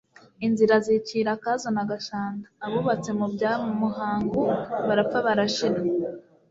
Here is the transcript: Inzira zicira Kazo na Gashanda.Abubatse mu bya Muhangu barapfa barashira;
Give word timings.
Inzira 0.45 0.75
zicira 0.85 1.31
Kazo 1.43 1.67
na 1.75 1.83
Gashanda.Abubatse 1.91 3.09
mu 3.19 3.27
bya 3.33 3.51
Muhangu 3.79 4.41
barapfa 4.87 5.17
barashira; 5.25 5.81